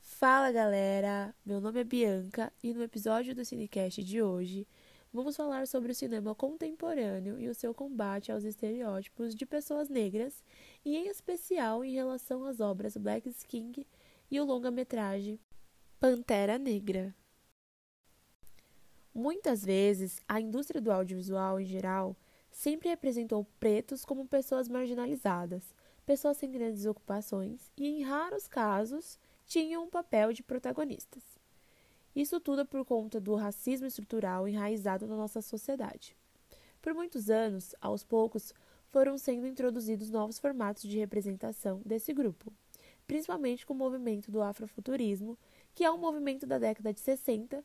[0.00, 4.64] Fala galera, meu nome é Bianca e no episódio do Cinecast de hoje
[5.12, 10.44] vamos falar sobre o cinema contemporâneo e o seu combate aos estereótipos de pessoas negras
[10.84, 13.84] e em especial em relação às obras Black King
[14.30, 15.38] e o longa-metragem
[15.98, 17.12] Pantera Negra.
[19.12, 22.16] Muitas vezes, a indústria do audiovisual em geral
[22.52, 25.74] sempre representou pretos como pessoas marginalizadas,
[26.08, 31.22] pessoas sem grandes ocupações e, em raros casos, tinham um papel de protagonistas.
[32.16, 36.16] Isso tudo é por conta do racismo estrutural enraizado na nossa sociedade.
[36.80, 38.54] Por muitos anos, aos poucos,
[38.90, 42.50] foram sendo introduzidos novos formatos de representação desse grupo,
[43.06, 45.36] principalmente com o movimento do afrofuturismo,
[45.74, 47.62] que é um movimento da década de 60,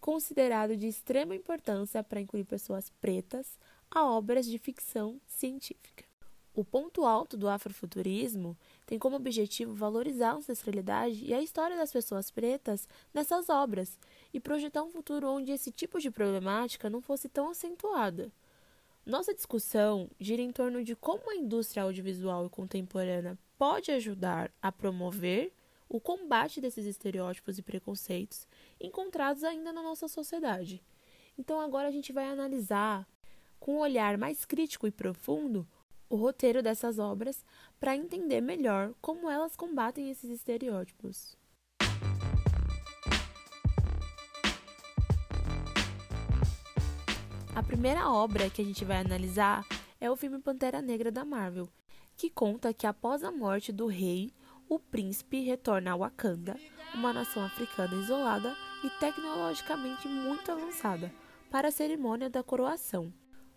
[0.00, 3.58] considerado de extrema importância para incluir pessoas pretas
[3.90, 6.13] a obras de ficção científica.
[6.56, 11.90] O ponto alto do afrofuturismo tem como objetivo valorizar a ancestralidade e a história das
[11.90, 13.98] pessoas pretas nessas obras
[14.32, 18.30] e projetar um futuro onde esse tipo de problemática não fosse tão acentuada.
[19.04, 24.70] Nossa discussão gira em torno de como a indústria audiovisual e contemporânea pode ajudar a
[24.70, 25.52] promover
[25.88, 28.46] o combate desses estereótipos e preconceitos
[28.80, 30.80] encontrados ainda na nossa sociedade.
[31.36, 33.04] Então agora a gente vai analisar
[33.58, 35.66] com um olhar mais crítico e profundo
[36.08, 37.44] o roteiro dessas obras
[37.78, 41.36] para entender melhor como elas combatem esses estereótipos.
[47.54, 49.64] A primeira obra que a gente vai analisar
[50.00, 51.68] é o filme Pantera Negra da Marvel,
[52.16, 54.32] que conta que após a morte do rei,
[54.68, 56.56] o príncipe retorna a Wakanda,
[56.94, 61.12] uma nação africana isolada e tecnologicamente muito avançada,
[61.50, 63.12] para a cerimônia da coroação.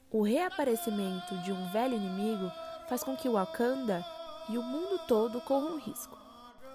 [0.09, 2.49] O reaparecimento de um velho inimigo
[2.87, 4.05] faz com que Wakanda
[4.49, 6.17] e o mundo todo corram risco.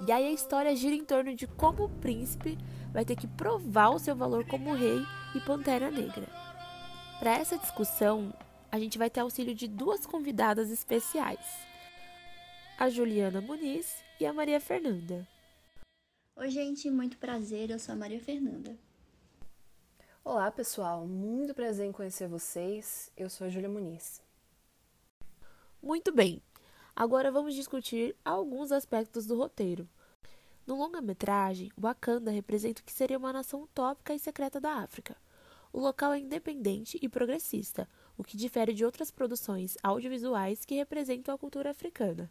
[0.06, 2.58] E aí a história gira em torno de como o príncipe
[2.92, 5.00] vai ter que provar o seu valor como rei
[5.34, 6.27] e pantera negra.
[7.18, 8.34] Para essa discussão,
[8.70, 11.46] a gente vai ter auxílio de duas convidadas especiais:
[12.79, 15.27] a Juliana Muniz e a Maria Fernanda.
[16.36, 17.70] Oi, gente, muito prazer.
[17.70, 18.77] Eu sou a Maria Fernanda.
[20.24, 21.05] Olá, pessoal.
[21.05, 23.10] Muito prazer em conhecer vocês.
[23.16, 24.22] Eu sou a Júlia Muniz.
[25.83, 26.40] Muito bem.
[26.94, 29.88] Agora vamos discutir alguns aspectos do roteiro.
[30.64, 35.16] No longa-metragem, Wakanda representa o que seria uma nação utópica e secreta da África.
[35.72, 41.34] O local é independente e progressista, o que difere de outras produções audiovisuais que representam
[41.34, 42.30] a cultura africana.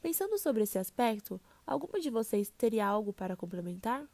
[0.00, 4.06] Pensando sobre esse aspecto, alguma de vocês teria algo para complementar?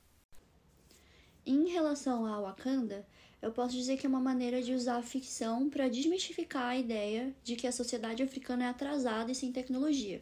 [1.51, 3.07] Em relação a Wakanda,
[3.41, 7.35] eu posso dizer que é uma maneira de usar a ficção para desmistificar a ideia
[7.43, 10.21] de que a sociedade africana é atrasada e sem tecnologia.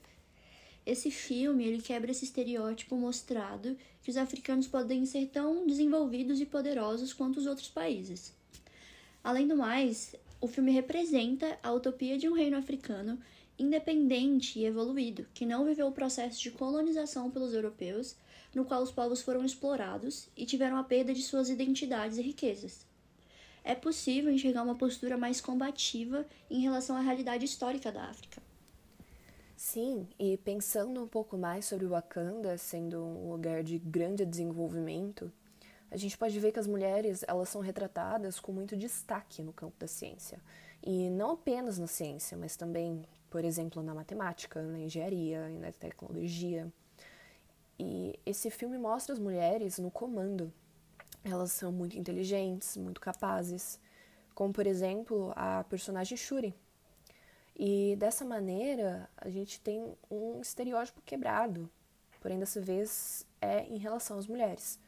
[0.87, 6.47] Esse filme ele quebra esse estereótipo mostrado que os africanos podem ser tão desenvolvidos e
[6.47, 8.33] poderosos quanto os outros países.
[9.25, 13.19] Além do mais, o filme representa a utopia de um reino africano
[13.59, 18.15] independente e evoluído, que não viveu o processo de colonização pelos europeus
[18.57, 22.87] no qual os povos foram explorados e tiveram a perda de suas identidades e riquezas.
[23.63, 28.41] É possível enxergar uma postura mais combativa em relação à realidade histórica da África.
[29.55, 35.31] Sim, e pensando um pouco mais sobre Wakanda sendo um lugar de grande desenvolvimento,
[35.91, 39.77] a gente pode ver que as mulheres elas são retratadas com muito destaque no campo
[39.79, 40.41] da ciência.
[40.83, 45.71] E não apenas na ciência, mas também, por exemplo, na matemática, na engenharia e na
[45.73, 46.73] tecnologia.
[47.79, 50.53] E esse filme mostra as mulheres no comando.
[51.23, 53.79] Elas são muito inteligentes, muito capazes,
[54.35, 56.55] como por exemplo a personagem Shuri.
[57.55, 61.71] E dessa maneira a gente tem um estereótipo quebrado,
[62.21, 64.79] porém dessa vez é em relação às mulheres.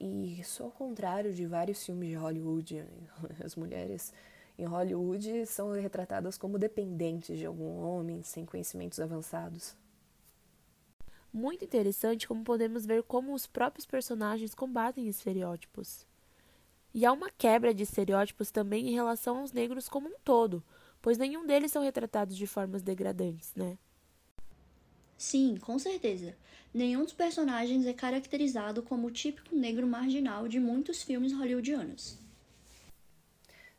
[0.00, 2.84] E isso ao contrário de vários filmes de Hollywood,
[3.44, 4.12] as mulheres
[4.58, 9.76] em Hollywood são retratadas como dependentes de algum homem sem conhecimentos avançados
[11.34, 16.06] muito interessante como podemos ver como os próprios personagens combatem estereótipos.
[16.94, 20.62] E há uma quebra de estereótipos também em relação aos negros como um todo,
[21.02, 23.76] pois nenhum deles são retratados de formas degradantes, né?
[25.18, 26.36] Sim, com certeza.
[26.72, 32.16] Nenhum dos personagens é caracterizado como o típico negro marginal de muitos filmes hollywoodianos.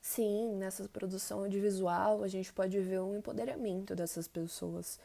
[0.02, 5.00] Sim, nessa produção audiovisual a gente pode ver um empoderamento dessas pessoas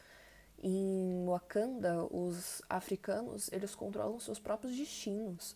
[0.59, 5.55] em Wakanda, os africanos, eles controlam seus próprios destinos.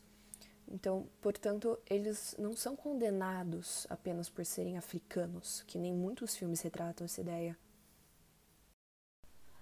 [0.68, 7.06] Então, portanto, eles não são condenados apenas por serem africanos, que nem muitos filmes retratam
[7.06, 7.58] essa ideia.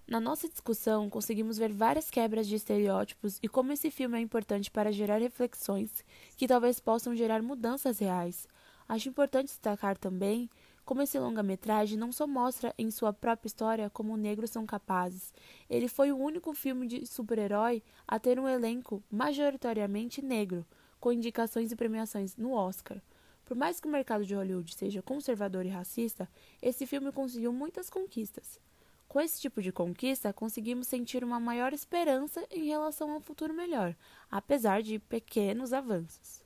[0.08, 4.70] Na nossa discussão, conseguimos ver várias quebras de estereótipos e como esse filme é importante
[4.70, 6.04] para gerar reflexões
[6.36, 8.48] que talvez possam gerar mudanças reais.
[8.88, 10.50] Acho importante destacar também
[10.86, 15.34] como esse longa-metragem não só mostra em sua própria história como negros são capazes,
[15.70, 20.66] ele foi o único filme de super-herói a ter um elenco majoritariamente negro,
[21.00, 23.02] com indicações e premiações no Oscar.
[23.46, 26.30] Por mais que o mercado de Hollywood seja conservador e racista,
[26.62, 28.60] esse filme conseguiu muitas conquistas.
[29.08, 33.54] Com esse tipo de conquista, conseguimos sentir uma maior esperança em relação a um futuro
[33.54, 33.96] melhor,
[34.32, 36.43] apesar de pequenos avanços.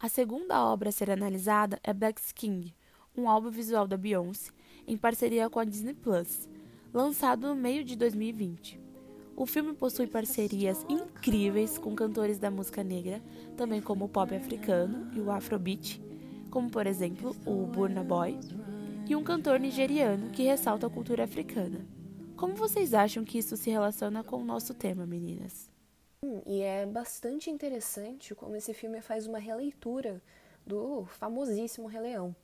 [0.00, 2.72] A segunda obra a ser analisada é Black King,
[3.16, 4.52] um álbum visual da Beyoncé,
[4.86, 6.48] em parceria com a Disney Plus,
[6.94, 8.80] lançado no meio de 2020.
[9.34, 13.20] O filme possui parcerias incríveis com cantores da música negra,
[13.56, 16.00] também como o pop africano e o afrobeat,
[16.48, 18.38] como por exemplo o Burna Boy,
[19.08, 21.84] e um cantor nigeriano que ressalta a cultura africana.
[22.36, 25.68] Como vocês acham que isso se relaciona com o nosso tema, meninas?
[26.44, 30.20] E é bastante interessante como esse filme faz uma releitura
[30.66, 32.36] do famosíssimo Rei Leão.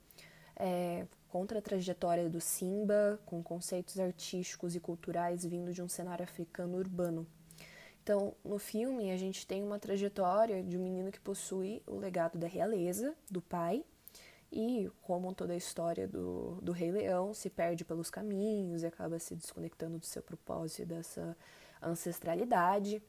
[0.57, 6.23] É, contra a trajetória do Simba, com conceitos artísticos e culturais vindo de um cenário
[6.23, 7.27] africano urbano.
[8.01, 12.39] Então, no filme, a gente tem uma trajetória de um menino que possui o legado
[12.39, 13.85] da realeza, do pai,
[14.53, 19.19] e como toda a história do, do Rei Leão se perde pelos caminhos e acaba
[19.19, 21.37] se desconectando do seu propósito e dessa
[21.83, 23.03] ancestralidade.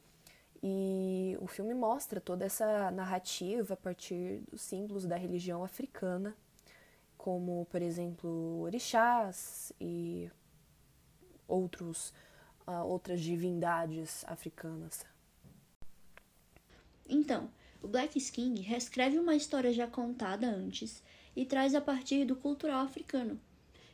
[0.63, 6.35] E o filme mostra toda essa narrativa a partir dos símbolos da religião africana,
[7.17, 10.29] como, por exemplo, orixás e
[11.47, 12.13] outros,
[12.67, 15.05] uh, outras divindades africanas.
[17.07, 17.49] Então,
[17.81, 21.03] o Black Skin reescreve uma história já contada antes
[21.35, 23.39] e traz a partir do cultural africano,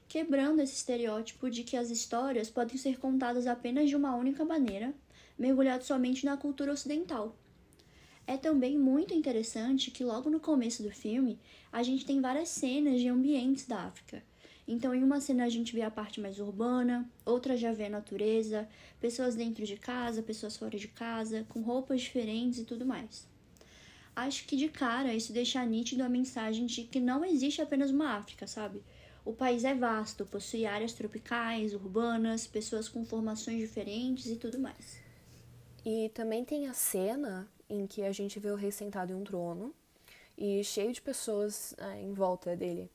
[0.07, 4.93] quebrando esse estereótipo de que as histórias podem ser contadas apenas de uma única maneira
[5.37, 7.35] mergulhado somente na cultura ocidental.
[8.27, 11.39] É também muito interessante que logo no começo do filme
[11.71, 14.23] a gente tem várias cenas de ambientes da África.
[14.67, 17.89] Então, em uma cena a gente vê a parte mais urbana, outra já vê a
[17.89, 18.69] natureza,
[18.99, 23.27] pessoas dentro de casa, pessoas fora de casa, com roupas diferentes e tudo mais.
[24.15, 28.15] Acho que de cara isso deixa nítido a mensagem de que não existe apenas uma
[28.15, 28.83] África, sabe?
[29.25, 35.10] O país é vasto, possui áreas tropicais, urbanas, pessoas com formações diferentes e tudo mais.
[35.83, 39.23] E também tem a cena em que a gente vê o rei sentado em um
[39.23, 39.73] trono
[40.37, 42.89] e cheio de pessoas é, em volta dele.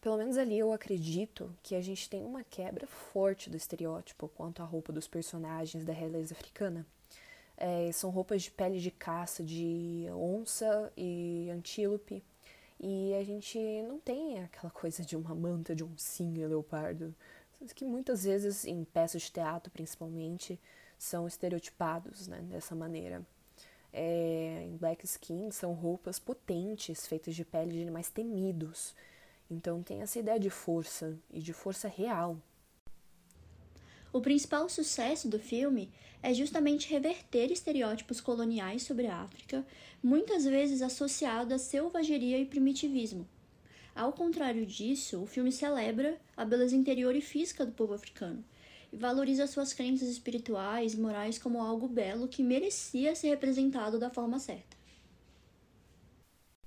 [0.00, 4.62] Pelo menos ali eu acredito que a gente tem uma quebra forte do estereótipo quanto
[4.62, 6.86] à roupa dos personagens da realeza africana.
[7.56, 12.22] É, são roupas de pele de caça, de onça e antílope.
[12.78, 17.14] E a gente não tem aquela coisa de uma manta de oncinha leopardo,
[17.74, 20.58] que muitas vezes em peças de teatro principalmente
[21.00, 23.26] são estereotipados né, dessa maneira.
[23.90, 28.94] É, em Black Skin são roupas potentes, feitas de pele de animais temidos.
[29.50, 32.36] Então tem essa ideia de força e de força real.
[34.12, 35.90] O principal sucesso do filme
[36.22, 39.66] é justamente reverter estereótipos coloniais sobre a África,
[40.02, 43.26] muitas vezes associados à selvageria e primitivismo.
[43.94, 48.44] Ao contrário disso, o filme celebra a beleza interior e física do povo africano,
[48.92, 54.10] e valoriza suas crenças espirituais e morais como algo belo que merecia ser representado da
[54.10, 54.80] forma certa.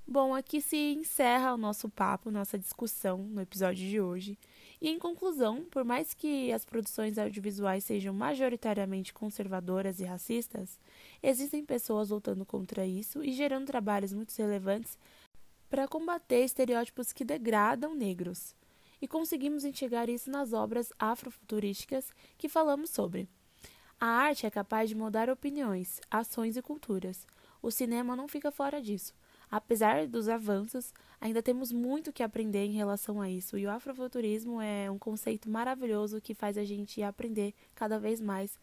[0.05, 4.38] Bom, aqui se encerra o nosso papo, nossa discussão no episódio de hoje.
[4.79, 10.77] E em conclusão, por mais que as produções audiovisuais sejam majoritariamente conservadoras e racistas,
[11.21, 15.00] existem pessoas lutando contra isso e gerando trabalhos muito relevantes
[15.69, 18.53] para combater estereótipos que degradam negros
[19.03, 23.27] e conseguimos enxergar isso nas obras afrofuturísticas que falamos sobre.
[24.00, 27.27] A arte é capaz de mudar opiniões, ações e culturas.
[27.62, 29.13] O cinema não fica fora disso.
[29.51, 34.62] Apesar dos avanços, ainda temos muito que aprender em relação a isso, e o afrofuturismo
[34.62, 38.57] é um conceito maravilhoso que faz a gente aprender cada vez mais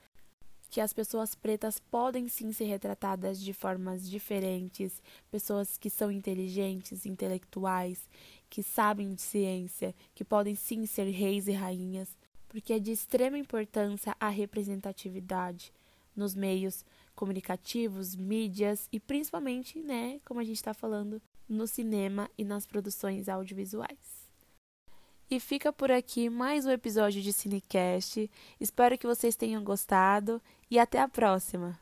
[0.70, 7.04] que as pessoas pretas podem sim ser retratadas de formas diferentes, pessoas que são inteligentes,
[7.04, 8.08] intelectuais,
[8.48, 12.16] que sabem de ciência, que podem sim ser reis e rainhas,
[12.48, 15.72] porque é de extrema importância a representatividade
[16.14, 16.84] nos meios
[17.16, 23.28] comunicativos, mídias e principalmente, né, como a gente está falando, no cinema e nas produções
[23.28, 24.19] audiovisuais.
[25.30, 28.28] E fica por aqui mais um episódio de Cinecast.
[28.60, 31.78] Espero que vocês tenham gostado e até a próxima!